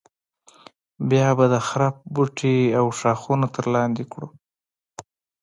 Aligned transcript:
بیا 1.09 1.27
به 1.37 1.45
د 1.53 1.55
خرپ 1.67 1.95
بوټي 2.13 2.57
او 2.79 2.85
ښاخونه 2.97 3.47
تر 3.55 3.65
لاندې 3.75 4.03
کړو. 4.11 4.27